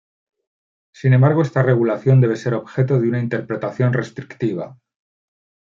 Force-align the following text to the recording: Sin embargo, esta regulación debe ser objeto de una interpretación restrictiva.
Sin 0.95 1.13
embargo, 1.13 1.43
esta 1.43 1.61
regulación 1.61 2.21
debe 2.21 2.35
ser 2.35 2.55
objeto 2.55 2.99
de 2.99 3.07
una 3.07 3.19
interpretación 3.21 3.93
restrictiva. 3.93 4.79